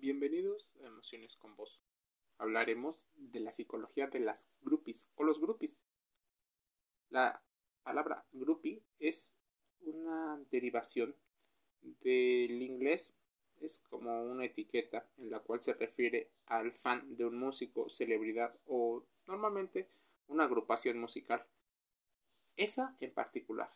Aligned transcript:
Bienvenidos 0.00 0.68
a 0.80 0.86
Emociones 0.86 1.34
con 1.34 1.56
Vos. 1.56 1.80
Hablaremos 2.38 2.94
de 3.16 3.40
la 3.40 3.50
psicología 3.50 4.06
de 4.06 4.20
las 4.20 4.48
groupies 4.62 5.10
o 5.16 5.24
los 5.24 5.40
groupies. 5.40 5.80
La 7.10 7.42
palabra 7.82 8.24
groupie 8.30 8.80
es 9.00 9.34
una 9.80 10.38
derivación 10.52 11.16
del 11.80 12.62
inglés, 12.62 13.16
es 13.60 13.80
como 13.90 14.22
una 14.22 14.44
etiqueta 14.44 15.04
en 15.16 15.30
la 15.30 15.40
cual 15.40 15.64
se 15.64 15.74
refiere 15.74 16.30
al 16.46 16.70
fan 16.74 17.16
de 17.16 17.24
un 17.24 17.36
músico, 17.36 17.88
celebridad 17.88 18.54
o 18.66 19.04
normalmente 19.26 19.88
una 20.28 20.44
agrupación 20.44 21.00
musical. 21.00 21.44
Esa 22.56 22.94
en 23.00 23.10
particular, 23.10 23.72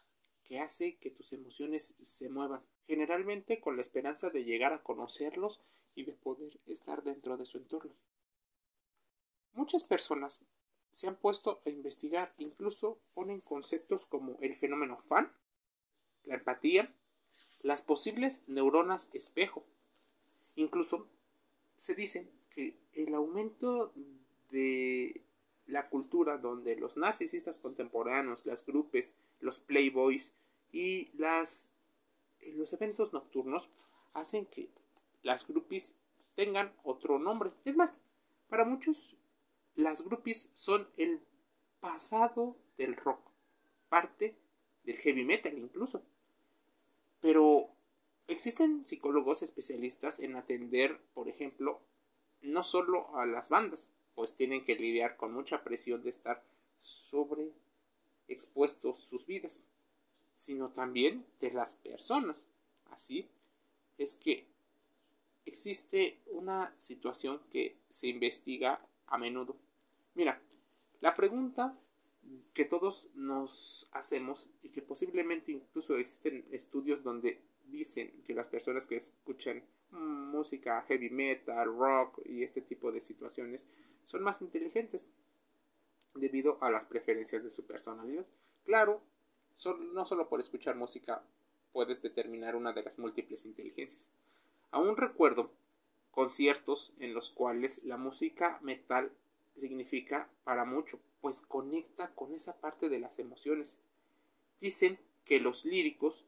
que 0.53 0.61
hace 0.61 0.97
que 0.97 1.11
tus 1.11 1.33
emociones 1.33 1.97
se 2.03 2.29
muevan, 2.29 2.61
generalmente 2.87 3.59
con 3.59 3.77
la 3.77 3.81
esperanza 3.81 4.29
de 4.29 4.45
llegar 4.45 4.75
a 4.75 4.83
conocerlos 4.83 5.63
y 5.95 6.05
de 6.05 6.13
poder 6.13 6.61
estar 6.67 7.03
dentro 7.03 7.39
de 7.39 7.47
su 7.47 7.57
entorno. 7.57 7.95
Muchas 9.55 9.83
personas 9.83 10.45
se 10.91 11.09
han 11.09 11.17
puesto 11.17 11.63
a 11.65 11.71
investigar, 11.71 12.35
incluso 12.37 12.99
ponen 13.15 13.41
conceptos 13.41 14.05
como 14.05 14.37
el 14.43 14.55
fenómeno 14.55 14.99
fan, 15.09 15.33
la 16.25 16.35
empatía, 16.35 16.95
las 17.63 17.81
posibles 17.81 18.47
neuronas 18.47 19.09
espejo. 19.15 19.65
Incluso 20.55 21.09
se 21.79 21.95
dice 21.95 22.29
que 22.51 22.77
el 22.93 23.15
aumento 23.15 23.95
de 24.51 25.23
la 25.67 25.89
cultura 25.89 26.37
donde 26.37 26.77
los 26.77 26.99
narcisistas 26.99 27.59
contemporáneos, 27.59 28.45
las 28.45 28.67
grupes, 28.67 29.15
los 29.41 29.59
playboys 29.59 30.31
y 30.73 31.11
las 31.17 31.71
los 32.55 32.73
eventos 32.73 33.13
nocturnos 33.13 33.69
hacen 34.15 34.47
que 34.47 34.69
las 35.23 35.47
groupies 35.47 35.97
tengan 36.35 36.73
otro 36.83 37.19
nombre. 37.19 37.51
Es 37.65 37.77
más, 37.77 37.95
para 38.49 38.65
muchos 38.65 39.17
las 39.75 40.03
groupies 40.03 40.51
son 40.55 40.89
el 40.97 41.21
pasado 41.81 42.57
del 42.77 42.97
rock, 42.97 43.21
parte 43.89 44.37
del 44.85 44.97
heavy 44.99 45.25
metal 45.25 45.57
incluso. 45.57 46.03
Pero 47.21 47.71
existen 48.27 48.87
psicólogos 48.87 49.43
especialistas 49.43 50.19
en 50.19 50.37
atender, 50.37 51.01
por 51.15 51.29
ejemplo, 51.29 51.81
no 52.41 52.63
solo 52.63 53.17
a 53.17 53.27
las 53.27 53.49
bandas, 53.49 53.89
pues 54.15 54.37
tienen 54.37 54.65
que 54.65 54.75
lidiar 54.75 55.17
con 55.17 55.33
mucha 55.33 55.63
presión 55.63 56.03
de 56.03 56.11
estar 56.11 56.43
sobre 56.83 57.53
expuestos 58.29 58.99
sus 59.05 59.27
vidas, 59.27 59.63
sino 60.43 60.71
también 60.71 61.25
de 61.41 61.53
las 61.53 61.75
personas. 61.75 62.49
Así 62.91 63.29
es 63.97 64.17
que 64.17 64.49
existe 65.47 66.19
una 66.27 66.75
situación 66.79 67.41
que 67.49 67.77
se 67.91 68.09
investiga 68.09 68.85
a 69.07 69.19
menudo. 69.19 69.55
Mira, 70.15 70.43
la 71.01 71.15
pregunta 71.15 71.79
que 72.55 72.65
todos 72.65 73.09
nos 73.15 73.89
hacemos 73.93 74.51
y 74.65 74.71
que 74.71 74.83
posiblemente 74.83 75.53
incluso 75.53 75.97
existen 75.97 76.45
estudios 76.51 77.05
donde 77.05 77.41
dicen 77.69 78.11
que 78.25 78.35
las 78.35 78.49
personas 78.49 78.89
que 78.89 78.97
escuchan 78.97 79.63
música 79.91 80.83
heavy 80.89 81.11
metal, 81.11 81.73
rock 81.73 82.21
y 82.25 82.43
este 82.43 82.63
tipo 82.63 82.91
de 82.91 83.01
situaciones 83.01 83.69
son 84.03 84.25
más 84.25 84.43
inteligentes 84.43 85.07
debido 86.17 86.59
a 86.65 86.71
las 86.71 86.85
preferencias 86.85 87.45
de 87.45 87.51
su 87.51 87.65
personalidad. 87.65 88.27
Claro, 88.65 89.03
no 89.93 90.05
solo 90.05 90.29
por 90.29 90.41
escuchar 90.41 90.77
música 90.77 91.23
puedes 91.73 92.03
determinar 92.03 92.57
una 92.57 92.73
de 92.73 92.83
las 92.83 92.99
múltiples 92.99 93.45
inteligencias. 93.45 94.11
Aún 94.71 94.97
recuerdo 94.97 95.51
conciertos 96.11 96.93
en 96.99 97.15
los 97.15 97.31
cuales 97.31 97.85
la 97.85 97.97
música 97.97 98.59
metal 98.63 99.11
significa 99.57 100.29
para 100.45 100.65
mucho, 100.65 101.01
pues 101.21 101.43
conecta 101.43 102.15
con 102.15 102.35
esa 102.35 102.61
parte 102.61 102.89
de 102.89 102.99
las 102.99 103.19
emociones. 103.19 103.79
Dicen 104.61 104.99
que 105.25 105.41
los 105.41 105.65
líricos, 105.65 106.25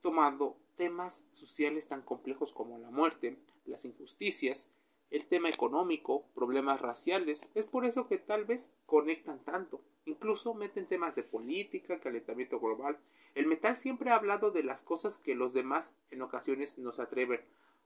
tomando 0.00 0.56
temas 0.76 1.28
sociales 1.32 1.88
tan 1.88 2.02
complejos 2.02 2.52
como 2.52 2.78
la 2.78 2.90
muerte, 2.90 3.36
las 3.66 3.84
injusticias, 3.84 4.68
el 5.12 5.26
tema 5.26 5.48
económico, 5.48 6.24
problemas 6.34 6.80
raciales, 6.80 7.52
es 7.54 7.66
por 7.66 7.84
eso 7.84 8.08
que 8.08 8.18
tal 8.18 8.44
vez 8.44 8.72
conectan 8.86 9.38
tanto. 9.44 9.80
Incluso 10.06 10.54
meten 10.54 10.86
temas 10.86 11.14
de 11.14 11.22
política, 11.22 12.00
calentamiento 12.00 12.58
global. 12.58 12.98
El 13.34 13.46
metal 13.46 13.76
siempre 13.76 14.10
ha 14.10 14.16
hablado 14.16 14.50
de 14.50 14.64
las 14.64 14.82
cosas 14.82 15.18
que 15.18 15.34
los 15.34 15.52
demás 15.52 15.94
en 16.10 16.22
ocasiones 16.22 16.78
nos 16.78 16.98
atreven, 16.98 17.40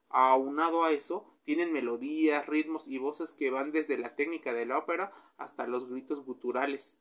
Aunado 0.09 0.85
a 0.85 0.93
eso, 0.93 1.27
tienen 1.45 1.73
melodías, 1.73 2.47
ritmos 2.47 2.87
y 2.87 2.99
voces 2.99 3.35
que 3.35 3.51
van 3.51 3.73
desde 3.73 3.99
la 3.99 4.15
técnica 4.15 4.53
de 4.53 4.67
la 4.67 4.79
ópera 4.79 5.13
hasta 5.37 5.67
los 5.67 5.89
gritos 5.89 6.25
guturales. 6.25 6.99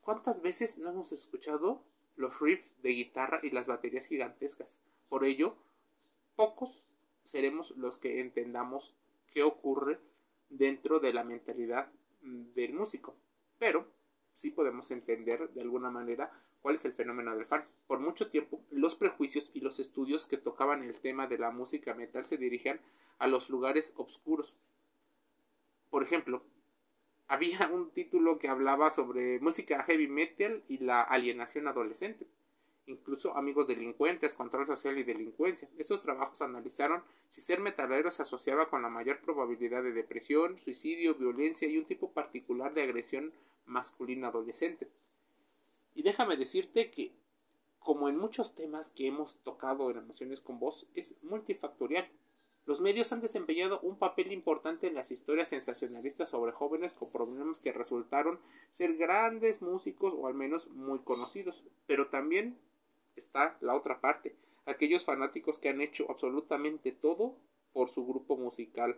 ¿Cuántas 0.00 0.42
veces 0.42 0.78
no 0.78 0.90
hemos 0.90 1.12
escuchado 1.12 1.82
los 2.16 2.40
riffs 2.40 2.82
de 2.82 2.90
guitarra 2.90 3.40
y 3.42 3.50
las 3.50 3.68
baterías 3.68 4.06
gigantescas? 4.06 4.80
Por 5.08 5.24
ello, 5.24 5.56
pocos 6.34 6.82
seremos 7.24 7.70
los 7.76 7.98
que 7.98 8.20
entendamos 8.20 8.94
qué 9.32 9.42
ocurre 9.42 9.98
dentro 10.48 11.00
de 11.00 11.12
la 11.12 11.24
mentalidad 11.24 11.90
del 12.20 12.74
músico. 12.74 13.16
Pero 13.58 13.86
sí 14.34 14.50
podemos 14.50 14.90
entender 14.90 15.50
de 15.50 15.60
alguna 15.60 15.90
manera 15.90 16.30
cuál 16.60 16.76
es 16.76 16.84
el 16.84 16.92
fenómeno 16.92 17.34
del 17.34 17.46
fan. 17.46 17.64
Por 17.86 17.98
mucho 17.98 18.30
tiempo, 18.30 18.64
los 18.70 18.94
prejuicios 18.94 19.50
y 19.54 19.60
los 19.60 19.80
estudios 19.80 20.26
que 20.26 20.36
tocaban 20.36 20.82
el 20.82 21.00
tema 21.00 21.26
de 21.26 21.38
la 21.38 21.50
música 21.50 21.94
metal 21.94 22.24
se 22.24 22.36
dirigían 22.36 22.80
a 23.18 23.26
los 23.26 23.50
lugares 23.50 23.94
oscuros. 23.96 24.56
Por 25.90 26.02
ejemplo, 26.02 26.42
había 27.28 27.68
un 27.72 27.90
título 27.90 28.38
que 28.38 28.48
hablaba 28.48 28.90
sobre 28.90 29.40
música 29.40 29.82
heavy 29.84 30.08
metal 30.08 30.62
y 30.68 30.78
la 30.78 31.02
alienación 31.02 31.68
adolescente. 31.68 32.26
Incluso 32.86 33.36
amigos 33.36 33.68
delincuentes, 33.68 34.34
control 34.34 34.66
social 34.66 34.98
y 34.98 35.04
delincuencia. 35.04 35.68
Estos 35.78 36.02
trabajos 36.02 36.42
analizaron 36.42 37.02
si 37.28 37.40
ser 37.40 37.60
metalero 37.60 38.10
se 38.10 38.22
asociaba 38.22 38.68
con 38.68 38.82
la 38.82 38.88
mayor 38.88 39.20
probabilidad 39.20 39.84
de 39.84 39.92
depresión, 39.92 40.58
suicidio, 40.58 41.14
violencia 41.14 41.68
y 41.68 41.78
un 41.78 41.84
tipo 41.84 42.10
particular 42.10 42.74
de 42.74 42.82
agresión 42.82 43.32
masculina 43.66 44.28
adolescente. 44.28 44.88
Y 45.94 46.02
déjame 46.02 46.36
decirte 46.36 46.90
que, 46.90 47.12
como 47.78 48.08
en 48.08 48.18
muchos 48.18 48.54
temas 48.54 48.90
que 48.90 49.06
hemos 49.06 49.36
tocado 49.44 49.90
en 49.90 49.98
Emociones 49.98 50.40
con 50.40 50.58
Voz, 50.58 50.88
es 50.94 51.22
multifactorial. 51.22 52.08
Los 52.64 52.80
medios 52.80 53.12
han 53.12 53.20
desempeñado 53.20 53.80
un 53.80 53.98
papel 53.98 54.32
importante 54.32 54.86
en 54.86 54.94
las 54.94 55.10
historias 55.10 55.48
sensacionalistas 55.48 56.30
sobre 56.30 56.52
jóvenes 56.52 56.94
con 56.94 57.10
problemas 57.10 57.60
que 57.60 57.72
resultaron 57.72 58.38
ser 58.70 58.96
grandes 58.96 59.62
músicos 59.62 60.14
o 60.16 60.28
al 60.28 60.34
menos 60.34 60.68
muy 60.68 61.00
conocidos. 61.00 61.64
Pero 61.86 62.08
también 62.08 62.56
está 63.16 63.56
la 63.60 63.74
otra 63.74 64.00
parte, 64.00 64.34
aquellos 64.66 65.04
fanáticos 65.04 65.58
que 65.58 65.68
han 65.68 65.80
hecho 65.80 66.10
absolutamente 66.10 66.92
todo 66.92 67.36
por 67.72 67.90
su 67.90 68.06
grupo 68.06 68.36
musical. 68.36 68.96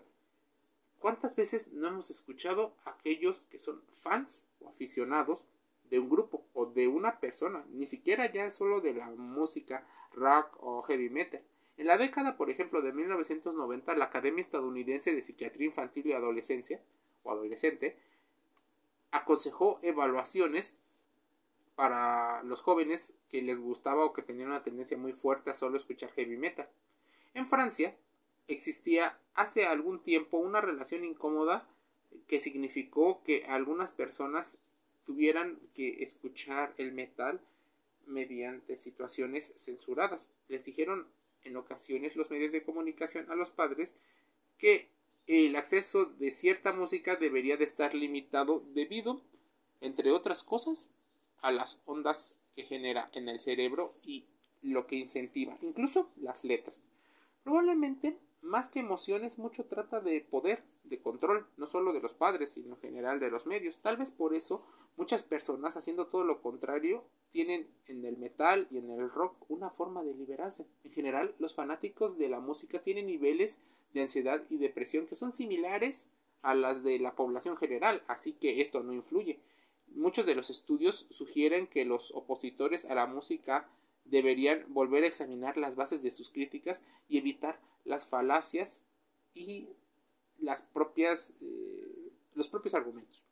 ¿Cuántas 0.99 1.37
veces 1.37 1.73
no 1.73 1.89
hemos 1.89 2.11
escuchado 2.11 2.75
a 2.85 2.91
aquellos 2.91 3.47
que 3.51 3.59
son 3.59 3.83
fans 4.03 4.49
o 4.61 4.69
aficionados 4.69 5.45
de 5.91 5.99
un 5.99 6.09
grupo 6.09 6.45
o 6.55 6.67
de 6.67 6.89
una 6.89 7.21
persona, 7.21 7.65
ni 7.71 7.87
siquiera 7.87 8.31
ya 8.33 8.51
solo 8.51 8.81
de 8.81 8.95
la 8.95 9.11
música 9.11 9.87
rock 10.13 10.57
o 10.61 10.83
heavy 10.83 11.11
metal. 11.11 11.43
En 11.77 11.87
la 11.87 11.99
década, 11.99 12.37
por 12.37 12.51
ejemplo, 12.51 12.83
de 12.83 12.93
1990, 12.93 13.95
la 13.95 14.07
Academia 14.07 14.41
Estadounidense 14.41 15.15
de 15.15 15.23
Psiquiatría 15.23 15.67
Infantil 15.67 16.07
y 16.07 16.13
Adolescencia 16.13 16.81
o 17.23 17.33
Adolescente 17.33 17.97
aconsejó 19.11 19.79
evaluaciones 19.83 20.79
para 21.75 22.43
los 22.45 22.61
jóvenes 22.61 23.17
que 23.31 23.43
les 23.43 23.59
gustaba 23.59 24.05
o 24.05 24.13
que 24.13 24.23
tenían 24.23 24.49
una 24.49 24.63
tendencia 24.63 24.97
muy 24.97 25.13
fuerte 25.13 25.51
a 25.51 25.55
solo 25.55 25.77
escuchar 25.77 26.13
heavy 26.13 26.37
metal. 26.37 26.69
En 27.35 27.49
Francia 27.49 27.95
existía 28.47 29.19
hace 29.35 29.67
algún 29.67 30.01
tiempo 30.03 30.39
una 30.39 30.61
relación 30.61 31.05
incómoda 31.05 31.67
que 32.29 32.41
significó 32.41 33.23
que 33.25 33.45
algunas 33.47 33.93
personas 33.93 34.59
tuvieran 35.05 35.59
que 35.75 36.03
escuchar 36.03 36.73
el 36.79 36.93
metal 36.93 37.41
mediante 38.07 38.79
situaciones 38.79 39.53
censuradas. 39.57 40.29
Les 40.49 40.65
dijeron 40.65 41.07
en 41.43 41.57
ocasiones 41.57 42.17
los 42.17 42.31
medios 42.31 42.53
de 42.53 42.63
comunicación 42.63 43.31
a 43.31 43.35
los 43.35 43.51
padres 43.51 43.95
que 44.59 44.89
el 45.27 45.57
acceso 45.57 46.07
de 46.07 46.31
cierta 46.31 46.73
música 46.73 47.17
debería 47.17 47.57
de 47.57 47.65
estar 47.65 47.95
limitado 47.95 48.63
debido, 48.75 49.21
entre 49.81 50.11
otras 50.13 50.43
cosas, 50.43 50.91
a 51.45 51.53
las 51.53 51.83
ondas 51.87 52.39
que 52.57 52.65
genera 52.65 53.11
en 53.13 53.29
el 53.29 53.41
cerebro 53.41 53.95
y 54.03 54.27
lo 54.63 54.87
que 54.87 54.97
incentiva, 54.97 55.57
incluso 55.63 56.11
las 56.17 56.45
letras. 56.45 56.83
Probablemente, 57.43 58.19
más 58.43 58.71
que 58.71 58.81
emociones, 58.81 59.39
mucho 59.39 59.65
trata 59.65 60.01
de 60.01 60.21
poder, 60.21 60.63
de 60.85 61.01
control, 61.01 61.47
no 61.57 61.67
solo 61.67 61.93
de 61.93 62.01
los 62.01 62.15
padres, 62.15 62.53
sino 62.53 62.75
en 62.75 62.81
general 62.81 63.21
de 63.21 63.31
los 63.31 63.47
medios. 63.47 63.79
Tal 63.79 63.97
vez 63.97 64.11
por 64.11 64.35
eso 64.35 64.65
Muchas 64.97 65.25
personas, 65.25 65.77
haciendo 65.77 66.07
todo 66.07 66.25
lo 66.25 66.41
contrario, 66.41 67.03
tienen 67.33 67.67
en 67.89 68.05
el 68.05 68.17
metal 68.17 68.69
y 68.71 68.79
en 68.79 68.91
el 68.91 69.11
rock 69.11 69.35
una 69.49 69.71
forma 69.71 70.05
de 70.05 70.15
liberarse. 70.15 70.67
En 70.85 70.93
general, 70.93 71.35
los 71.41 71.55
fanáticos 71.55 72.17
de 72.17 72.29
la 72.29 72.39
música 72.39 72.81
tienen 72.81 73.07
niveles 73.07 73.61
de 73.93 74.03
ansiedad 74.03 74.43
y 74.51 74.59
depresión 74.59 75.07
que 75.07 75.17
son 75.17 75.33
similares 75.33 76.11
a 76.43 76.55
las 76.55 76.85
de 76.85 77.01
la 77.01 77.17
población 77.17 77.57
general, 77.57 78.03
así 78.07 78.35
que 78.35 78.61
esto 78.61 78.85
no 78.85 78.93
influye. 78.93 79.41
Muchos 79.95 80.27
de 80.27 80.35
los 80.35 80.51
estudios 80.51 81.07
sugieren 81.11 81.67
que 81.69 81.85
los 81.85 82.11
opositores 82.13 82.85
a 82.85 82.95
la 82.95 83.07
música 83.07 83.69
deberían 84.05 84.65
volver 84.69 85.05
a 85.05 85.07
examinar 85.07 85.57
las 85.57 85.77
bases 85.77 86.03
de 86.03 86.11
sus 86.11 86.31
críticas 86.31 86.83
y 87.09 87.19
evitar 87.19 87.61
las 87.85 88.05
falacias 88.05 88.85
y 89.35 89.69
las 90.41 90.63
propias, 90.63 91.35
eh, 91.41 92.11
los 92.35 92.49
propios 92.49 92.75
argumentos. 92.75 93.25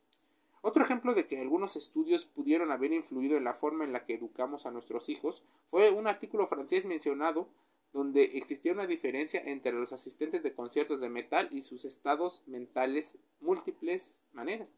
Otro 0.60 0.84
ejemplo 0.84 1.14
de 1.14 1.26
que 1.26 1.40
algunos 1.40 1.74
estudios 1.74 2.24
pudieron 2.24 2.70
haber 2.70 2.92
influido 2.92 3.36
en 3.36 3.44
la 3.44 3.54
forma 3.54 3.84
en 3.84 3.92
la 3.92 4.04
que 4.04 4.14
educamos 4.14 4.64
a 4.64 4.70
nuestros 4.70 5.08
hijos 5.08 5.42
fue 5.70 5.90
un 5.90 6.06
artículo 6.06 6.46
francés 6.46 6.86
mencionado 6.86 7.48
donde 7.92 8.36
existía 8.38 8.72
una 8.72 8.86
diferencia 8.86 9.42
entre 9.44 9.72
los 9.72 9.92
asistentes 9.92 10.42
de 10.44 10.54
conciertos 10.54 11.00
de 11.00 11.08
metal 11.08 11.48
y 11.50 11.62
sus 11.62 11.84
estados 11.84 12.44
mentales 12.46 13.18
múltiples 13.40 14.22
maneras. 14.32 14.72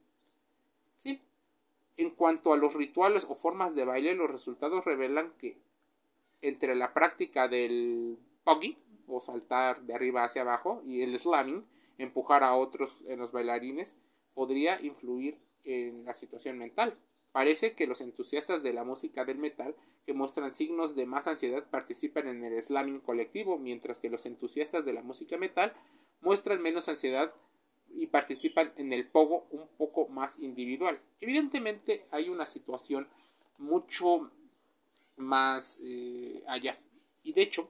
En 1.96 2.10
cuanto 2.10 2.52
a 2.52 2.56
los 2.56 2.74
rituales 2.74 3.26
o 3.28 3.34
formas 3.34 3.74
de 3.74 3.84
baile, 3.84 4.14
los 4.14 4.30
resultados 4.30 4.84
revelan 4.84 5.32
que 5.38 5.56
entre 6.42 6.74
la 6.74 6.92
práctica 6.92 7.48
del 7.48 8.18
pogi 8.42 8.76
o 9.06 9.20
saltar 9.20 9.82
de 9.82 9.94
arriba 9.94 10.24
hacia 10.24 10.42
abajo 10.42 10.82
y 10.86 11.02
el 11.02 11.18
slamming, 11.18 11.64
empujar 11.98 12.42
a 12.42 12.56
otros 12.56 13.02
en 13.06 13.20
los 13.20 13.32
bailarines, 13.32 13.96
podría 14.34 14.80
influir 14.80 15.38
en 15.64 16.04
la 16.04 16.14
situación 16.14 16.58
mental. 16.58 16.96
Parece 17.32 17.74
que 17.74 17.86
los 17.86 18.00
entusiastas 18.00 18.62
de 18.62 18.72
la 18.72 18.84
música 18.84 19.24
del 19.24 19.38
metal 19.38 19.74
que 20.06 20.12
muestran 20.12 20.52
signos 20.52 20.94
de 20.94 21.06
más 21.06 21.26
ansiedad 21.26 21.64
participan 21.70 22.28
en 22.28 22.44
el 22.44 22.62
slamming 22.62 23.00
colectivo, 23.00 23.58
mientras 23.58 24.00
que 24.00 24.10
los 24.10 24.26
entusiastas 24.26 24.84
de 24.84 24.92
la 24.92 25.02
música 25.02 25.36
metal 25.36 25.72
muestran 26.20 26.62
menos 26.62 26.88
ansiedad 26.88 27.32
y 27.96 28.06
participan 28.06 28.72
en 28.76 28.92
el 28.92 29.06
pogo 29.06 29.46
un 29.50 29.66
poco 29.76 30.08
más 30.08 30.38
individual. 30.38 30.98
Evidentemente 31.20 32.06
hay 32.10 32.28
una 32.28 32.46
situación 32.46 33.08
mucho 33.58 34.30
más 35.16 35.80
eh, 35.82 36.42
allá. 36.46 36.78
Y 37.22 37.32
de 37.32 37.42
hecho, 37.42 37.68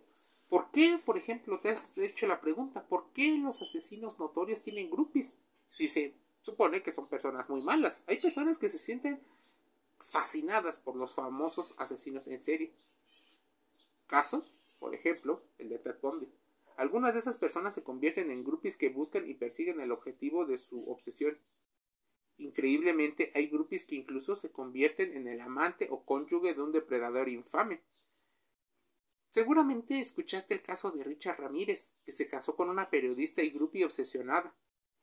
¿por 0.49 0.71
qué, 0.71 0.99
por 1.05 1.19
ejemplo, 1.19 1.61
te 1.61 1.71
has 1.71 1.99
hecho 1.99 2.27
la 2.27 2.41
pregunta, 2.41 2.83
¿por 2.83 3.07
qué 3.13 3.37
los 3.39 3.61
asesinos 3.61 4.19
notorios 4.19 4.63
tienen 4.63 4.91
groupies? 4.91 5.35
Si 5.69 5.89
se 5.89 6.15
supone 6.43 6.83
que 6.83 6.93
son 6.93 7.09
personas 7.09 7.49
muy 7.49 7.63
malas. 7.63 8.03
Hay 8.07 8.21
personas 8.21 8.59
que 8.59 8.69
se 8.69 8.79
sienten 8.79 9.21
fascinadas 10.01 10.79
por 10.79 10.95
los 10.97 11.13
famosos 11.13 11.75
asesinos 11.79 12.29
en 12.29 12.41
serie. 12.41 12.73
Casos, 14.07 14.53
por 14.79 14.95
ejemplo, 14.95 15.43
el 15.59 15.71
de 15.71 15.79
Ted 15.79 15.97
Bundy. 16.01 16.29
Algunas 16.77 17.13
de 17.13 17.21
esas 17.21 17.37
personas 17.37 17.75
se 17.75 17.85
convierten 17.85 18.31
en 18.31 18.43
groupies 18.43 18.77
que 18.77 18.89
buscan 18.89 19.29
y 19.29 19.35
persiguen 19.35 19.81
el 19.81 19.93
objetivo 19.93 20.45
de 20.45 20.59
su 20.59 20.89
obsesión. 20.91 21.39
Increíblemente, 22.37 23.31
hay 23.35 23.47
groupies 23.47 23.85
que 23.85 23.95
incluso 23.95 24.35
se 24.35 24.51
convierten 24.51 25.17
en 25.17 25.29
el 25.29 25.41
amante 25.41 25.87
o 25.91 26.05
cónyuge 26.05 26.55
de 26.55 26.63
un 26.63 26.73
depredador 26.73 27.29
infame. 27.29 27.81
Seguramente 29.31 29.99
escuchaste 29.99 30.55
el 30.55 30.63
caso 30.63 30.91
de 30.91 31.05
Richard 31.05 31.41
Ramírez, 31.41 31.97
que 32.05 32.13
se 32.13 32.29
casó 32.29 32.57
con 32.57 32.71
una 32.71 32.91
periodista 32.91 33.43
y 33.43 33.51
groupie 33.51 33.85
obsesionada. 33.85 34.55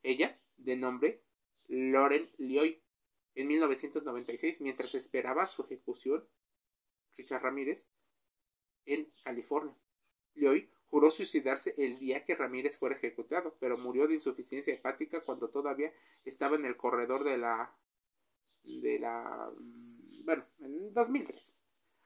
Ella, 0.04 0.40
de 0.58 0.76
nombre 0.76 1.22
Lauren 1.68 2.30
Lioy, 2.38 2.82
en 3.36 3.48
1996, 3.48 4.60
mientras 4.60 4.94
esperaba 4.96 5.48
su 5.48 5.64
ejecución, 5.64 6.28
Richard 7.16 7.44
Ramírez, 7.44 7.90
en 8.86 9.10
California. 9.24 9.76
Lioy 10.34 10.70
juró 10.92 11.10
suicidarse 11.10 11.74
el 11.78 11.98
día 11.98 12.26
que 12.26 12.36
Ramírez 12.36 12.78
fuera 12.78 12.96
ejecutado, 12.96 13.56
pero 13.60 13.78
murió 13.78 14.08
de 14.08 14.14
insuficiencia 14.14 14.74
hepática 14.74 15.22
cuando 15.22 15.50
todavía 15.50 15.92
estaba 16.26 16.58
en 16.58 16.66
el 16.66 16.76
corredor 16.76 17.24
de 17.24 17.38
la 17.38 17.74
de 18.64 19.00
la 19.00 19.52
bueno, 20.24 20.46
en 20.60 20.94
2003. 20.94 21.56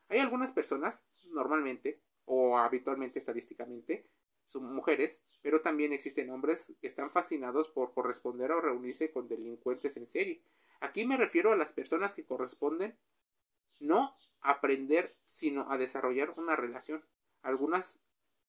Hay 0.08 0.20
algunas 0.20 0.52
personas 0.52 1.04
normalmente 1.32 2.00
o 2.26 2.58
habitualmente 2.58 3.20
estadísticamente 3.20 4.06
son 4.46 4.74
mujeres, 4.74 5.24
pero 5.42 5.62
también 5.62 5.92
existen 5.92 6.30
hombres 6.30 6.76
que 6.80 6.88
están 6.88 7.10
fascinados 7.10 7.68
por 7.68 7.94
corresponder 7.94 8.52
o 8.52 8.62
reunirse 8.62 9.12
con 9.12 9.28
delincuentes 9.28 9.98
en 9.98 10.08
serie. 10.08 10.42
Aquí 10.80 11.06
me 11.06 11.18
refiero 11.18 11.52
a 11.52 11.56
las 11.56 11.74
personas 11.74 12.14
que 12.14 12.24
corresponden 12.24 12.96
no 13.80 14.14
a 14.42 14.52
aprender, 14.52 15.16
sino 15.26 15.72
a 15.72 15.78
desarrollar 15.78 16.36
una 16.38 16.56
relación. 16.56 17.04
Algunas 17.42 18.00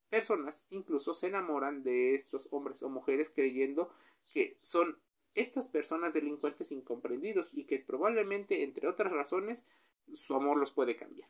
personas 0.09 0.67
incluso 0.71 1.15
se 1.15 1.29
enamoran 1.29 1.83
de 1.83 2.15
estos 2.15 2.49
hombres 2.51 2.83
o 2.83 2.89
mujeres 2.89 3.31
creyendo 3.35 3.91
que 4.33 4.59
son 4.63 4.99
estas 5.35 5.69
personas 5.69 6.15
delincuentes 6.15 6.73
incomprendidos 6.73 7.51
y 7.53 7.65
que 7.65 7.79
probablemente, 7.79 8.63
entre 8.63 8.89
otras 8.89 9.13
razones, 9.13 9.67
su 10.15 10.35
amor 10.35 10.57
los 10.57 10.71
puede 10.71 10.97
cambiar. 10.97 11.29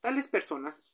Tales 0.00 0.28
personas 0.28 0.86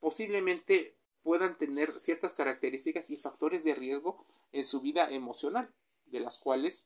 posiblemente 0.00 0.96
puedan 1.22 1.58
tener 1.58 1.98
ciertas 1.98 2.34
características 2.34 3.10
y 3.10 3.16
factores 3.16 3.64
de 3.64 3.74
riesgo 3.74 4.24
en 4.52 4.64
su 4.64 4.80
vida 4.80 5.10
emocional, 5.10 5.72
de 6.06 6.20
las 6.20 6.38
cuales 6.38 6.84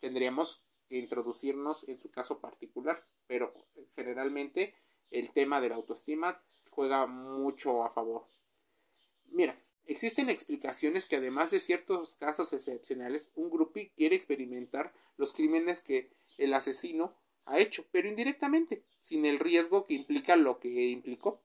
tendríamos 0.00 0.62
que 0.88 0.98
introducirnos 0.98 1.88
en 1.88 1.98
su 1.98 2.10
caso 2.10 2.38
particular, 2.38 3.04
pero 3.26 3.54
generalmente 3.96 4.74
el 5.10 5.30
tema 5.30 5.60
de 5.60 5.70
la 5.70 5.76
autoestima 5.76 6.42
juega 6.74 7.06
mucho 7.06 7.84
a 7.84 7.90
favor. 7.90 8.24
Mira, 9.30 9.58
existen 9.86 10.28
explicaciones 10.28 11.06
que 11.06 11.16
además 11.16 11.50
de 11.50 11.60
ciertos 11.60 12.16
casos 12.16 12.52
excepcionales, 12.52 13.30
un 13.34 13.50
grupo 13.50 13.80
quiere 13.96 14.16
experimentar 14.16 14.92
los 15.16 15.32
crímenes 15.32 15.80
que 15.80 16.10
el 16.38 16.54
asesino 16.54 17.14
ha 17.44 17.58
hecho, 17.58 17.84
pero 17.92 18.08
indirectamente, 18.08 18.82
sin 19.00 19.26
el 19.26 19.38
riesgo 19.38 19.86
que 19.86 19.94
implica 19.94 20.36
lo 20.36 20.58
que 20.58 20.68
implicó. 20.68 21.40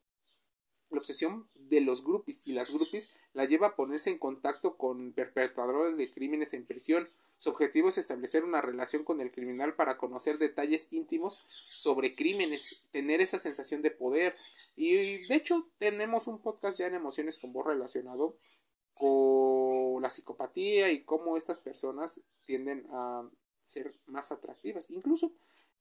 La 0.89 0.99
obsesión 0.99 1.47
de 1.55 1.81
los 1.81 2.03
groupies 2.03 2.41
y 2.45 2.53
las 2.53 2.71
groupies 2.71 3.11
la 3.33 3.45
lleva 3.45 3.67
a 3.67 3.75
ponerse 3.75 4.09
en 4.09 4.17
contacto 4.17 4.77
con 4.77 5.13
perpetradores 5.13 5.97
de 5.97 6.11
crímenes 6.11 6.53
en 6.53 6.65
prisión. 6.65 7.09
Su 7.39 7.49
objetivo 7.49 7.89
es 7.89 7.97
establecer 7.97 8.43
una 8.43 8.61
relación 8.61 9.03
con 9.03 9.21
el 9.21 9.31
criminal 9.31 9.75
para 9.75 9.97
conocer 9.97 10.39
detalles 10.39 10.87
íntimos 10.91 11.45
sobre 11.47 12.15
crímenes, 12.15 12.87
tener 12.91 13.21
esa 13.21 13.37
sensación 13.37 13.81
de 13.81 13.91
poder. 13.91 14.35
Y 14.75 15.27
de 15.27 15.35
hecho 15.35 15.67
tenemos 15.77 16.27
un 16.27 16.41
podcast 16.41 16.79
ya 16.79 16.87
en 16.87 16.95
Emociones 16.95 17.37
con 17.37 17.53
Voz 17.53 17.67
relacionado 17.67 18.37
con 18.95 20.01
la 20.01 20.09
psicopatía 20.09 20.91
y 20.91 21.03
cómo 21.03 21.37
estas 21.37 21.59
personas 21.59 22.21
tienden 22.45 22.87
a 22.91 23.29
ser 23.65 23.93
más 24.07 24.31
atractivas. 24.31 24.89
Incluso 24.89 25.31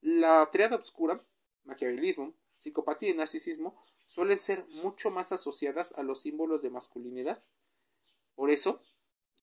la 0.02 0.48
triada 0.52 0.76
obscura, 0.76 1.22
maquiavelismo, 1.64 2.34
psicopatía 2.58 3.10
y 3.10 3.14
narcisismo 3.14 3.75
suelen 4.06 4.40
ser 4.40 4.64
mucho 4.82 5.10
más 5.10 5.32
asociadas 5.32 5.92
a 5.96 6.02
los 6.02 6.22
símbolos 6.22 6.62
de 6.62 6.70
masculinidad. 6.70 7.42
Por 8.34 8.50
eso, 8.50 8.80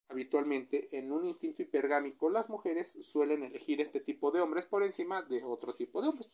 habitualmente, 0.10 0.90
en 0.98 1.12
un 1.12 1.26
instinto 1.26 1.62
hipergámico, 1.62 2.30
las 2.30 2.50
mujeres 2.50 2.98
suelen 3.02 3.44
elegir 3.44 3.82
este 3.82 4.00
tipo 4.00 4.32
de 4.32 4.42
hombres 4.42 4.66
por 4.66 4.84
encima 4.84 5.22
de 5.22 5.44
otro 5.44 5.76
tipo 5.76 6.02
de 6.02 6.10
hombres. 6.10 6.30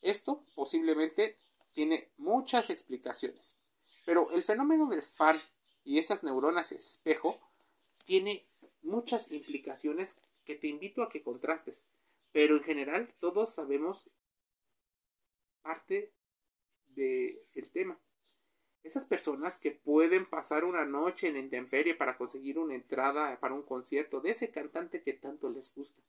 Esto 0.00 0.44
posiblemente 0.54 1.38
tiene 1.72 2.10
muchas 2.18 2.70
explicaciones, 2.70 3.58
pero 4.04 4.30
el 4.32 4.42
fenómeno 4.42 4.86
del 4.86 5.02
fan 5.02 5.40
y 5.82 5.98
esas 5.98 6.24
neuronas 6.24 6.72
espejo 6.72 7.38
tiene 8.04 8.44
muchas 8.82 9.30
implicaciones 9.32 10.18
que 10.44 10.56
te 10.56 10.66
invito 10.66 11.02
a 11.02 11.08
que 11.08 11.22
contrastes, 11.22 11.84
pero 12.32 12.56
en 12.56 12.64
general 12.64 13.14
todos 13.18 13.54
sabemos 13.54 14.10
parte 15.62 16.12
del 16.94 17.70
tema. 17.72 17.98
Esas 18.82 19.06
personas 19.06 19.58
que 19.58 19.70
pueden 19.70 20.26
pasar 20.28 20.64
una 20.64 20.84
noche 20.84 21.28
en 21.28 21.36
intemperie 21.36 21.94
para 21.94 22.18
conseguir 22.18 22.58
una 22.58 22.74
entrada 22.74 23.38
para 23.40 23.54
un 23.54 23.62
concierto 23.62 24.20
de 24.20 24.30
ese 24.30 24.50
cantante 24.50 25.02
que 25.02 25.14
tanto 25.14 25.48
les 25.48 25.74
gusta. 25.74 26.02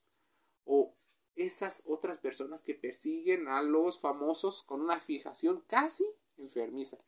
O 0.64 0.94
esas 1.36 1.82
otras 1.86 2.18
personas 2.18 2.62
que 2.62 2.74
persiguen 2.74 3.48
a 3.48 3.62
los 3.62 4.00
famosos 4.00 4.62
con 4.62 4.80
una 4.80 5.00
fijación 5.00 5.62
casi 5.66 6.04
enfermiza, 6.38 6.98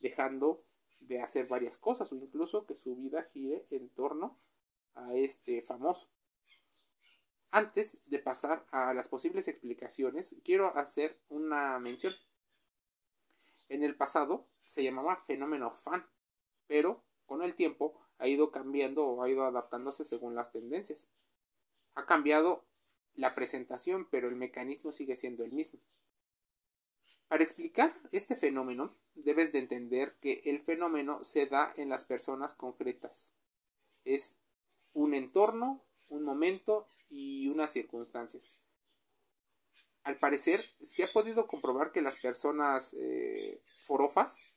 dejando 0.00 0.64
de 1.00 1.20
hacer 1.20 1.46
varias 1.46 1.78
cosas 1.78 2.12
o 2.12 2.16
incluso 2.16 2.66
que 2.66 2.76
su 2.76 2.96
vida 2.96 3.28
gire 3.32 3.66
en 3.70 3.88
torno 3.90 4.38
a 4.94 5.14
este 5.14 5.62
famoso. 5.62 6.08
Antes 7.50 8.02
de 8.06 8.18
pasar 8.18 8.66
a 8.70 8.92
las 8.92 9.08
posibles 9.08 9.48
explicaciones, 9.48 10.38
quiero 10.44 10.76
hacer 10.76 11.18
una 11.28 11.78
mención. 11.78 12.14
En 13.68 13.82
el 13.82 13.94
pasado 13.94 14.46
se 14.64 14.82
llamaba 14.82 15.24
fenómeno 15.26 15.72
fan, 15.82 16.06
pero 16.66 17.02
con 17.26 17.42
el 17.42 17.54
tiempo 17.54 18.00
ha 18.18 18.28
ido 18.28 18.50
cambiando 18.50 19.06
o 19.06 19.22
ha 19.22 19.30
ido 19.30 19.44
adaptándose 19.44 20.04
según 20.04 20.34
las 20.34 20.52
tendencias. 20.52 21.08
Ha 21.94 22.06
cambiado 22.06 22.64
la 23.14 23.34
presentación, 23.34 24.06
pero 24.10 24.28
el 24.28 24.36
mecanismo 24.36 24.92
sigue 24.92 25.16
siendo 25.16 25.44
el 25.44 25.52
mismo. 25.52 25.80
Para 27.28 27.42
explicar 27.42 27.94
este 28.10 28.36
fenómeno, 28.36 28.94
debes 29.14 29.52
de 29.52 29.58
entender 29.58 30.16
que 30.20 30.40
el 30.46 30.60
fenómeno 30.60 31.22
se 31.24 31.46
da 31.46 31.74
en 31.76 31.90
las 31.90 32.04
personas 32.04 32.54
concretas. 32.54 33.34
Es 34.04 34.40
un 34.94 35.14
entorno, 35.14 35.84
un 36.08 36.22
momento 36.22 36.88
y 37.10 37.48
unas 37.48 37.72
circunstancias. 37.72 38.60
Al 40.04 40.16
parecer, 40.16 40.64
se 40.80 41.04
ha 41.04 41.12
podido 41.12 41.46
comprobar 41.46 41.92
que 41.92 42.02
las 42.02 42.16
personas 42.16 42.94
eh, 42.94 43.60
forofas, 43.84 44.56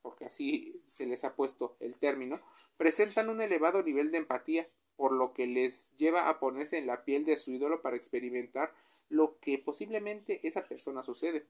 porque 0.00 0.24
así 0.24 0.82
se 0.86 1.06
les 1.06 1.24
ha 1.24 1.34
puesto 1.34 1.76
el 1.80 1.96
término, 1.98 2.40
presentan 2.76 3.28
un 3.28 3.40
elevado 3.40 3.82
nivel 3.82 4.10
de 4.10 4.18
empatía, 4.18 4.68
por 4.96 5.12
lo 5.12 5.32
que 5.32 5.46
les 5.46 5.96
lleva 5.96 6.28
a 6.28 6.38
ponerse 6.38 6.78
en 6.78 6.86
la 6.86 7.04
piel 7.04 7.24
de 7.24 7.36
su 7.36 7.52
ídolo 7.52 7.80
para 7.80 7.96
experimentar 7.96 8.72
lo 9.08 9.38
que 9.40 9.58
posiblemente 9.58 10.46
esa 10.46 10.66
persona 10.66 11.02
sucede. 11.02 11.46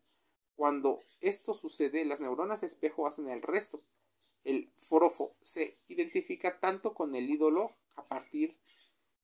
Cuando 0.56 1.00
esto 1.20 1.54
sucede, 1.54 2.04
las 2.04 2.20
neuronas 2.20 2.62
espejo 2.62 3.06
hacen 3.06 3.28
el 3.28 3.42
resto. 3.42 3.82
El 4.44 4.70
forofo 4.76 5.34
se 5.42 5.76
identifica 5.88 6.58
tanto 6.58 6.94
con 6.94 7.14
el 7.14 7.30
ídolo 7.30 7.72
a 7.94 8.06
partir 8.06 8.56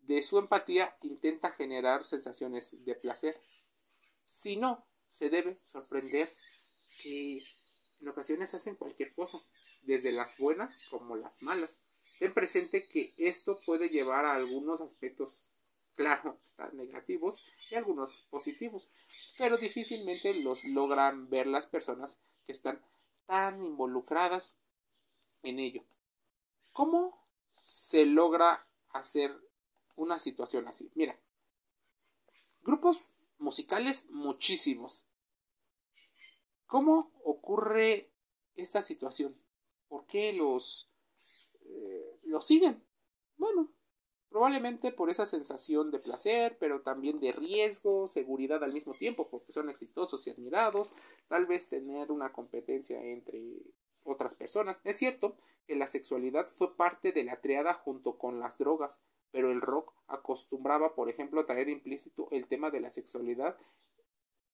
de 0.09 0.23
su 0.23 0.39
empatía 0.39 0.97
intenta 1.03 1.51
generar 1.51 2.07
sensaciones 2.07 2.85
de 2.85 2.95
placer. 2.95 3.39
Si 4.29 4.57
no, 4.57 4.85
se 5.11 5.31
debe 5.31 5.59
sorprender 5.65 6.33
que 7.03 7.43
en 8.01 8.09
ocasiones 8.09 8.55
hacen 8.55 8.77
cualquier 8.77 9.13
cosa, 9.15 9.41
desde 9.85 10.13
las 10.13 10.37
buenas 10.37 10.85
como 10.91 11.17
las 11.17 11.43
malas. 11.43 11.81
Ten 12.19 12.35
presente 12.35 12.87
que 12.89 13.15
esto 13.17 13.59
puede 13.65 13.89
llevar 13.89 14.27
a 14.27 14.35
algunos 14.35 14.81
aspectos, 14.81 15.41
claro, 15.97 16.39
negativos 16.75 17.43
y 17.71 17.75
algunos 17.75 18.27
positivos, 18.31 18.89
pero 19.39 19.57
difícilmente 19.57 20.35
los 20.35 20.63
logran 20.65 21.31
ver 21.31 21.47
las 21.47 21.67
personas 21.67 22.21
que 22.47 22.53
están 22.53 22.85
tan 23.27 23.65
involucradas 23.65 24.57
en 25.43 25.59
ello. 25.59 25.85
¿Cómo 26.73 27.27
se 27.55 28.05
logra 28.05 28.67
hacer 28.91 29.35
una 29.97 30.19
situación 30.19 30.69
así? 30.69 30.91
Mira, 30.95 31.19
grupos 32.63 32.99
musicales 33.39 34.11
muchísimos. 34.11 35.07
¿Cómo 36.67 37.13
ocurre 37.25 38.11
esta 38.55 38.83
situación? 38.83 39.35
¿Por 39.89 40.07
qué 40.07 40.33
los 40.33 40.89
lo 42.25 42.41
siguen. 42.41 42.83
Bueno, 43.37 43.69
probablemente 44.29 44.93
por 44.93 45.11
esa 45.11 45.27
sensación 45.27 45.91
de 45.91 45.99
placer, 45.99 46.57
pero 46.59 46.83
también 46.83 47.19
de 47.21 47.33
riesgo, 47.33 48.09
seguridad 48.09 48.63
al 48.63 48.73
mismo 48.73 48.93
tiempo, 48.93 49.29
porque 49.29 49.53
son 49.53 49.71
exitosos 49.71 50.27
y 50.27 50.31
admirados, 50.31 50.91
tal 51.29 51.47
vez 51.47 51.69
tener 51.69 52.13
una 52.13 52.33
competencia 52.33 53.03
entre 53.03 53.41
otras 54.05 54.35
personas. 54.35 54.81
Es 54.85 54.97
cierto 54.97 55.37
que 55.67 55.77
la 55.77 55.89
sexualidad 55.89 56.49
fue 56.57 56.77
parte 56.77 57.13
de 57.13 57.25
la 57.25 57.41
triada 57.41 57.75
junto 57.75 58.19
con 58.19 58.41
las 58.41 58.59
drogas, 58.59 58.99
pero 59.31 59.53
el 59.53 59.61
rock 59.61 59.93
acostumbraba, 60.07 60.95
por 60.95 61.09
ejemplo, 61.09 61.41
a 61.41 61.47
traer 61.47 61.69
implícito 61.69 62.29
el 62.31 62.47
tema 62.47 62.71
de 62.71 62.81
la 62.81 62.91
sexualidad 62.91 63.57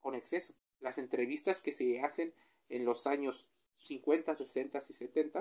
con 0.00 0.14
exceso. 0.14 0.54
Las 0.80 0.98
entrevistas 0.98 1.60
que 1.60 1.72
se 1.72 2.00
hacen 2.00 2.34
en 2.68 2.84
los 2.84 3.06
años 3.06 3.48
50, 3.78 4.34
60 4.34 4.78
y 4.78 4.80
70 4.80 5.40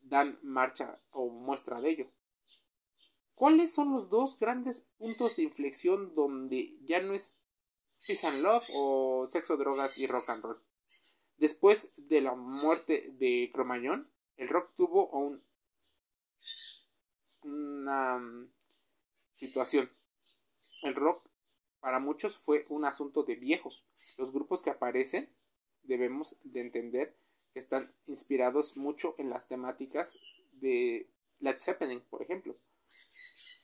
dan 0.00 0.38
marcha 0.42 1.00
o 1.10 1.28
muestra 1.28 1.80
de 1.80 1.90
ello. 1.90 2.06
¿Cuáles 3.34 3.72
son 3.72 3.92
los 3.92 4.10
dos 4.10 4.38
grandes 4.38 4.90
puntos 4.98 5.36
de 5.36 5.44
inflexión 5.44 6.14
donde 6.14 6.76
ya 6.84 7.00
no 7.00 7.14
es 7.14 7.38
peace 8.06 8.26
and 8.26 8.42
love 8.42 8.64
o 8.74 9.26
sexo, 9.28 9.56
drogas 9.56 9.96
y 9.98 10.06
rock 10.06 10.30
and 10.30 10.42
roll? 10.42 10.62
Después 11.36 11.92
de 11.96 12.20
la 12.20 12.34
muerte 12.34 13.14
de 13.18 13.50
Cromañón, 13.52 14.10
el 14.36 14.48
rock 14.48 14.72
tuvo 14.74 15.08
un, 15.10 15.40
una 17.48 18.18
mm, 18.18 18.50
situación. 19.32 19.90
El 20.82 20.94
rock 20.94 21.28
para 21.80 22.00
muchos 22.00 22.38
fue 22.38 22.66
un 22.68 22.84
asunto 22.84 23.22
de 23.22 23.36
viejos. 23.36 23.84
Los 24.16 24.32
grupos 24.32 24.62
que 24.62 24.70
aparecen 24.70 25.28
debemos 25.82 26.36
de 26.42 26.60
entender 26.60 27.16
que 27.52 27.60
están 27.60 27.92
inspirados 28.06 28.76
mucho 28.76 29.14
en 29.18 29.30
las 29.30 29.48
temáticas 29.48 30.18
de 30.52 31.08
Led 31.40 31.56
Zeppelin, 31.60 32.00
por 32.10 32.22
ejemplo. 32.22 32.56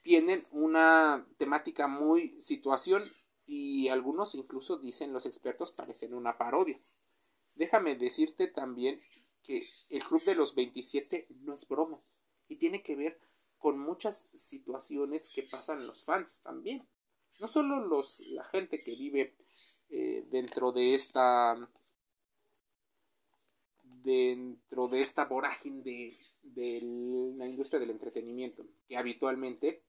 Tienen 0.03 0.47
una 0.51 1.27
temática 1.39 1.87
muy 1.89 2.41
situación 2.41 3.05
y 3.47 3.89
algunos 3.89 4.35
incluso 4.35 4.79
dicen 4.79 5.13
los 5.13 5.27
expertos 5.27 5.73
parecen 5.73 6.15
una 6.15 6.39
parodia. 6.39 6.81
Déjame 7.55 7.95
decirte 7.97 8.49
también 8.49 9.01
que 9.43 9.67
el 9.91 10.03
Club 10.05 10.25
de 10.25 10.35
los 10.35 10.55
27 10.55 11.27
no 11.41 11.55
es 11.55 11.69
broma 11.69 12.01
y 12.49 12.57
tiene 12.57 12.83
que 12.83 12.97
ver 12.97 13.21
con 13.65 13.79
muchas 13.79 14.29
situaciones 14.35 15.33
que 15.35 15.43
pasan 15.43 15.87
los 15.87 16.05
fans 16.05 16.43
también. 16.43 16.87
No 17.41 17.49
solo 17.49 17.81
los, 17.87 18.21
la 18.29 18.45
gente 18.45 18.77
que 18.77 18.95
vive 18.95 19.35
eh, 19.89 20.23
dentro 20.31 20.71
de 20.71 20.93
esta 20.93 21.57
dentro 23.83 24.87
de 24.89 25.01
esta 25.01 25.25
vorágine 25.25 25.83
de, 25.83 26.15
de 26.43 26.81
la 27.39 27.47
industria 27.47 27.81
del 27.81 27.93
entretenimiento, 27.93 28.67
que 28.87 28.99
habitualmente 28.99 29.83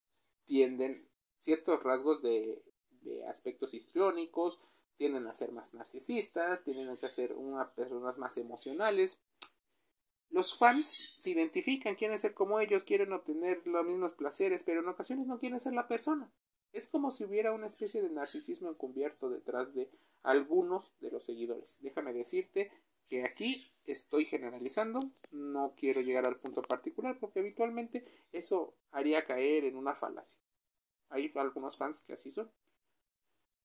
tienden 0.46 1.06
ciertos 1.38 1.82
rasgos 1.82 2.22
de, 2.22 2.62
de 3.02 3.26
aspectos 3.26 3.74
histriónicos, 3.74 4.58
tienden 4.96 5.26
a 5.26 5.34
ser 5.34 5.52
más 5.52 5.74
narcisistas, 5.74 6.64
tienden 6.64 6.88
a 6.88 7.08
ser 7.10 7.34
unas 7.34 7.68
personas 7.72 8.16
más 8.16 8.38
emocionales. 8.38 9.18
Los 10.30 10.58
fans 10.58 11.16
se 11.18 11.30
identifican, 11.30 11.94
quieren 11.94 12.18
ser 12.18 12.34
como 12.34 12.60
ellos, 12.60 12.84
quieren 12.84 13.12
obtener 13.12 13.66
los 13.66 13.84
mismos 13.86 14.12
placeres, 14.12 14.62
pero 14.62 14.80
en 14.80 14.88
ocasiones 14.88 15.26
no 15.26 15.38
quieren 15.38 15.60
ser 15.60 15.72
la 15.72 15.88
persona. 15.88 16.30
Es 16.72 16.88
como 16.88 17.10
si 17.10 17.24
hubiera 17.24 17.52
una 17.52 17.66
especie 17.66 18.02
de 18.02 18.10
narcisismo 18.10 18.68
encubierto 18.68 19.30
detrás 19.30 19.74
de 19.74 19.88
algunos 20.22 20.92
de 21.00 21.10
los 21.10 21.24
seguidores. 21.24 21.78
Déjame 21.80 22.12
decirte 22.12 22.70
que 23.08 23.24
aquí 23.24 23.70
estoy 23.84 24.24
generalizando, 24.24 25.00
no 25.30 25.74
quiero 25.76 26.00
llegar 26.00 26.26
al 26.26 26.36
punto 26.36 26.62
particular 26.62 27.18
porque 27.18 27.40
habitualmente 27.40 28.04
eso 28.32 28.74
haría 28.90 29.24
caer 29.24 29.64
en 29.64 29.76
una 29.76 29.94
falacia. 29.94 30.38
Hay 31.08 31.32
algunos 31.36 31.76
fans 31.76 32.02
que 32.02 32.14
así 32.14 32.30
son. 32.30 32.50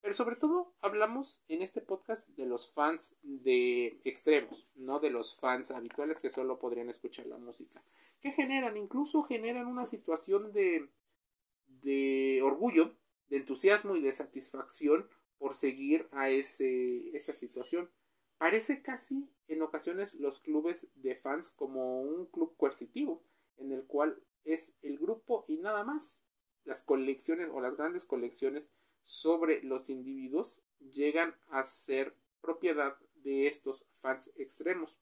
Pero 0.01 0.13
sobre 0.15 0.35
todo 0.35 0.73
hablamos 0.81 1.39
en 1.47 1.61
este 1.61 1.79
podcast 1.79 2.27
de 2.29 2.47
los 2.47 2.71
fans 2.73 3.19
de 3.21 4.01
extremos, 4.03 4.67
no 4.75 4.99
de 4.99 5.11
los 5.11 5.39
fans 5.39 5.69
habituales 5.69 6.19
que 6.19 6.31
solo 6.31 6.57
podrían 6.57 6.89
escuchar 6.89 7.27
la 7.27 7.37
música. 7.37 7.83
Que 8.19 8.31
generan, 8.31 8.77
incluso 8.77 9.21
generan 9.21 9.67
una 9.67 9.85
situación 9.85 10.53
de, 10.53 10.89
de 11.67 12.41
orgullo, 12.43 12.95
de 13.29 13.37
entusiasmo 13.37 13.95
y 13.95 14.01
de 14.01 14.11
satisfacción 14.11 15.07
por 15.37 15.55
seguir 15.55 16.07
a 16.11 16.29
ese, 16.29 17.15
esa 17.15 17.33
situación. 17.33 17.89
Parece 18.39 18.81
casi 18.81 19.29
en 19.47 19.61
ocasiones 19.61 20.15
los 20.15 20.39
clubes 20.39 20.89
de 20.95 21.15
fans 21.15 21.51
como 21.51 22.01
un 22.01 22.25
club 22.25 22.55
coercitivo, 22.57 23.23
en 23.57 23.71
el 23.71 23.85
cual 23.85 24.19
es 24.45 24.75
el 24.81 24.97
grupo 24.97 25.45
y 25.47 25.57
nada 25.57 25.83
más. 25.83 26.23
Las 26.63 26.83
colecciones 26.83 27.49
o 27.51 27.61
las 27.61 27.75
grandes 27.77 28.05
colecciones 28.05 28.67
sobre 29.03 29.61
los 29.63 29.89
individuos 29.89 30.61
llegan 30.93 31.35
a 31.49 31.63
ser 31.63 32.15
propiedad 32.41 32.97
de 33.15 33.47
estos 33.47 33.85
fans 33.99 34.31
extremos. 34.37 34.97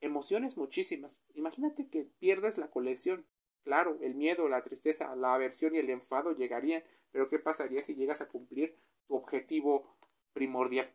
Emociones 0.00 0.56
muchísimas. 0.56 1.22
Imagínate 1.34 1.88
que 1.88 2.04
pierdes 2.18 2.58
la 2.58 2.70
colección. 2.70 3.26
Claro, 3.64 3.98
el 4.00 4.14
miedo, 4.14 4.48
la 4.48 4.62
tristeza, 4.62 5.14
la 5.16 5.34
aversión 5.34 5.74
y 5.74 5.78
el 5.78 5.90
enfado 5.90 6.32
llegarían, 6.32 6.84
pero 7.10 7.28
¿qué 7.28 7.38
pasaría 7.38 7.82
si 7.82 7.94
llegas 7.94 8.20
a 8.20 8.28
cumplir 8.28 8.76
tu 9.08 9.16
objetivo 9.16 9.96
primordial? 10.32 10.92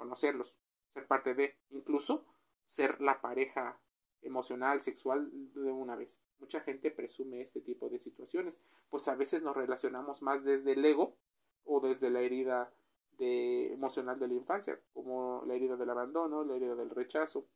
conocerlos, 0.00 0.56
ser 0.94 1.06
parte 1.06 1.34
de, 1.34 1.58
incluso 1.68 2.24
ser 2.68 3.02
la 3.02 3.20
pareja 3.20 3.78
emocional, 4.22 4.82
sexual 4.82 5.30
de 5.54 5.72
una 5.72 5.96
vez. 5.96 6.20
Mucha 6.38 6.60
gente 6.60 6.90
presume 6.90 7.42
este 7.42 7.60
tipo 7.60 7.88
de 7.88 7.98
situaciones, 7.98 8.60
pues 8.88 9.08
a 9.08 9.14
veces 9.14 9.42
nos 9.42 9.56
relacionamos 9.56 10.22
más 10.22 10.44
desde 10.44 10.72
el 10.72 10.84
ego 10.84 11.16
o 11.64 11.80
desde 11.80 12.10
la 12.10 12.20
herida 12.20 12.72
de, 13.18 13.72
emocional 13.72 14.18
de 14.18 14.28
la 14.28 14.34
infancia, 14.34 14.80
como 14.92 15.44
la 15.46 15.54
herida 15.54 15.76
del 15.76 15.90
abandono, 15.90 16.44
la 16.44 16.56
herida 16.56 16.74
del 16.74 16.90
rechazo. 16.90 17.46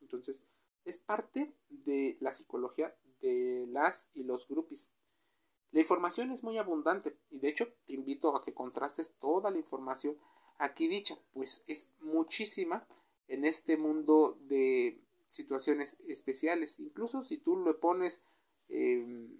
Entonces, 0.00 0.42
es 0.84 0.98
parte 0.98 1.52
de 1.68 2.16
la 2.20 2.32
psicología 2.32 2.94
de 3.20 3.66
las 3.70 4.10
y 4.14 4.22
los 4.22 4.48
grupis. 4.48 4.88
La 5.72 5.80
información 5.80 6.32
es 6.32 6.42
muy 6.42 6.58
abundante 6.58 7.16
y 7.30 7.38
de 7.38 7.48
hecho 7.48 7.68
te 7.86 7.92
invito 7.92 8.34
a 8.34 8.42
que 8.42 8.54
contrastes 8.54 9.14
toda 9.20 9.50
la 9.50 9.58
información 9.58 10.16
aquí 10.58 10.88
dicha, 10.88 11.18
pues 11.32 11.64
es 11.66 11.90
muchísima 12.00 12.86
en 13.28 13.44
este 13.44 13.76
mundo 13.76 14.36
de 14.42 15.00
situaciones 15.30 15.98
especiales. 16.08 16.78
Incluso 16.80 17.22
si 17.22 17.38
tú 17.38 17.56
lo 17.56 17.78
pones 17.80 18.24
em, 18.68 19.34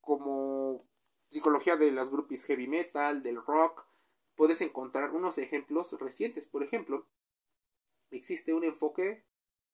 como 0.00 0.82
psicología 1.30 1.76
de 1.76 1.92
las 1.92 2.10
grupis 2.10 2.44
heavy 2.44 2.66
metal, 2.66 3.22
del 3.22 3.36
rock, 3.36 3.86
puedes 4.34 4.60
encontrar 4.60 5.12
unos 5.12 5.38
ejemplos 5.38 5.98
recientes. 5.98 6.46
Por 6.46 6.62
ejemplo, 6.62 7.06
existe 8.10 8.52
un 8.52 8.64
enfoque, 8.64 9.24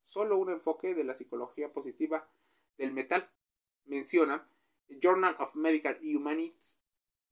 solo 0.07 0.39
un 0.39 0.51
enfoque 0.51 0.95
de 0.95 1.05
la 1.05 1.15
psicología 1.15 1.73
positiva 1.73 2.31
del 2.77 2.93
metal. 2.93 3.29
Menciona 3.87 4.49
Journal 4.89 5.37
of 5.39 5.55
Medical 5.55 5.99
Humanities 6.03 6.79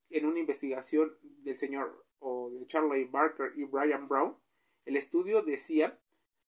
en 0.09 0.26
una 0.26 0.41
investigación 0.41 1.17
del 1.21 1.59
señor 1.59 2.07
o 2.21 2.50
de 2.50 2.67
Charlie 2.67 3.05
Barker 3.05 3.53
y 3.57 3.65
Brian 3.65 4.09
Brown. 4.09 4.37
El 4.85 4.97
estudio 4.97 5.43
decía 5.43 6.00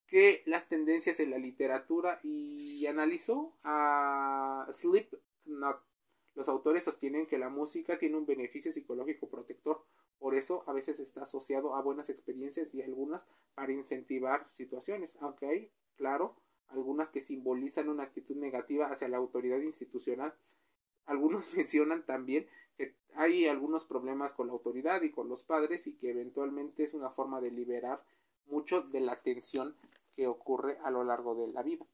que 0.08 0.42
las 0.46 0.68
tendencias 0.68 1.20
en 1.20 1.30
la 1.30 1.38
literatura 1.38 2.18
y 2.22 2.86
analizó 2.86 3.52
a 3.62 4.66
Slipknot. 4.72 5.82
Los 6.34 6.48
autores 6.48 6.84
sostienen 6.84 7.26
que 7.26 7.38
la 7.38 7.50
música 7.50 7.98
tiene 7.98 8.16
un 8.16 8.24
beneficio 8.24 8.72
psicológico 8.72 9.28
protector, 9.28 9.84
por 10.18 10.34
eso 10.34 10.64
a 10.66 10.72
veces 10.72 10.98
está 11.00 11.22
asociado 11.22 11.74
a 11.74 11.82
buenas 11.82 12.08
experiencias 12.10 12.74
y 12.74 12.82
algunas 12.82 13.26
para 13.54 13.72
incentivar 13.72 14.48
situaciones, 14.50 15.16
aunque 15.20 15.46
hay, 15.46 15.70
claro, 15.96 16.36
algunas 16.68 17.10
que 17.10 17.20
simbolizan 17.20 17.88
una 17.88 18.04
actitud 18.04 18.36
negativa 18.36 18.86
hacia 18.86 19.08
la 19.08 19.16
autoridad 19.16 19.60
institucional. 19.60 20.34
Algunos 21.06 21.52
mencionan 21.56 22.04
también 22.04 22.46
que 22.76 22.94
hay 23.14 23.46
algunos 23.46 23.84
problemas 23.84 24.32
con 24.32 24.46
la 24.46 24.52
autoridad 24.52 25.02
y 25.02 25.10
con 25.10 25.28
los 25.28 25.42
padres 25.42 25.86
y 25.86 25.94
que 25.94 26.10
eventualmente 26.10 26.84
es 26.84 26.94
una 26.94 27.10
forma 27.10 27.40
de 27.40 27.50
liberar 27.50 28.02
mucho 28.46 28.80
de 28.80 29.00
la 29.00 29.20
tensión 29.20 29.74
que 30.18 30.26
ocurre 30.26 30.78
a 30.82 30.90
lo 30.90 31.04
largo 31.04 31.37
de 31.37 31.46
la 31.46 31.62
vida. 31.62 31.87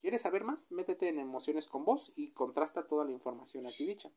¿Quieres 0.00 0.22
saber 0.22 0.42
más? 0.42 0.72
Métete 0.72 1.08
en 1.08 1.20
emociones 1.20 1.68
con 1.68 1.84
vos 1.84 2.12
y 2.16 2.32
contrasta 2.32 2.88
toda 2.88 3.04
la 3.04 3.12
información 3.12 3.68
aquí 3.68 3.86
dicha. 3.86 4.10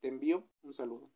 Te 0.00 0.08
envío 0.08 0.48
un 0.64 0.74
saludo. 0.74 1.08